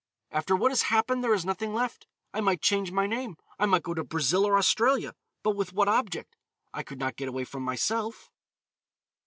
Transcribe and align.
"After 0.31 0.55
what 0.55 0.71
has 0.71 0.81
happened 0.81 1.23
there 1.23 1.35
is 1.35 1.45
nothing 1.45 1.75
left. 1.75 2.07
I 2.33 2.41
might 2.41 2.59
change 2.63 2.91
my 2.91 3.05
name. 3.05 3.37
I 3.59 3.67
might 3.67 3.83
go 3.83 3.93
to 3.93 4.03
Brazil 4.03 4.45
or 4.47 4.57
Australia, 4.57 5.13
but 5.43 5.55
with 5.55 5.73
what 5.73 5.87
object? 5.87 6.35
I 6.73 6.81
could 6.81 6.97
not 6.97 7.17
get 7.17 7.27
away 7.29 7.43
from 7.43 7.61
myself. 7.61 8.31